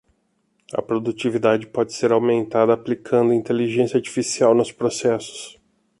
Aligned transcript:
A 0.73 0.81
produtividade 0.81 1.67
pode 1.67 1.93
ser 1.93 2.11
aumentada 2.11 2.73
aplicando 2.73 3.31
inteligência 3.35 3.97
artificial 3.97 4.55
nos 4.55 4.71
processos 4.71 5.61